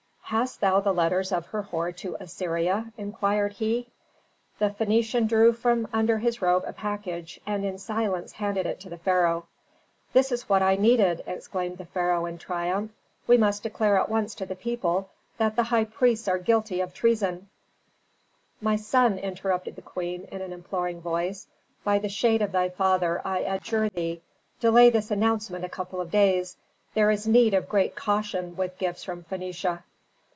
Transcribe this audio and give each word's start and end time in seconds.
"Hast 0.31 0.61
thou 0.61 0.79
the 0.79 0.93
letters 0.93 1.33
of 1.33 1.47
Herhor 1.47 1.91
to 1.97 2.15
Assyria?" 2.17 2.93
inquired 2.95 3.51
he. 3.51 3.89
The 4.59 4.69
Phœnician 4.69 5.27
drew 5.27 5.51
from 5.51 5.89
under 5.91 6.19
his 6.19 6.41
robe 6.41 6.63
a 6.65 6.71
package, 6.71 7.41
and 7.45 7.65
in 7.65 7.77
silence 7.77 8.31
handed 8.31 8.65
it 8.65 8.79
to 8.79 8.89
the 8.89 8.97
pharaoh. 8.97 9.47
"This 10.13 10.31
is 10.31 10.47
what 10.47 10.61
I 10.61 10.77
needed!" 10.77 11.21
exclaimed 11.27 11.79
the 11.79 11.85
pharaoh 11.85 12.25
in 12.27 12.37
triumph. 12.37 12.91
"We 13.27 13.35
must 13.37 13.61
declare 13.63 13.97
at 13.99 14.07
once 14.07 14.33
to 14.35 14.45
the 14.45 14.55
people 14.55 15.09
that 15.37 15.57
the 15.57 15.63
high 15.63 15.83
priests 15.83 16.29
are 16.29 16.37
guilty 16.37 16.79
of 16.79 16.93
treason" 16.93 17.49
"My 18.61 18.77
son," 18.77 19.17
interrupted 19.19 19.75
the 19.75 19.81
queen 19.81 20.29
in 20.31 20.39
an 20.41 20.53
imploring 20.53 21.01
voice, 21.01 21.47
"by 21.83 21.99
the 21.99 22.07
shade 22.07 22.41
of 22.41 22.53
thy 22.53 22.69
father 22.69 23.21
I 23.25 23.39
adjure 23.39 23.89
thee; 23.89 24.21
delay 24.61 24.89
this 24.91 25.11
announcement 25.11 25.65
a 25.65 25.69
couple 25.69 25.99
of 25.99 26.09
days. 26.09 26.55
There 26.93 27.11
is 27.11 27.27
need 27.27 27.53
of 27.53 27.67
great 27.67 27.97
caution 27.97 28.55
with 28.55 28.77
gifts 28.77 29.03
from 29.03 29.25
Phœnicia." 29.25 29.83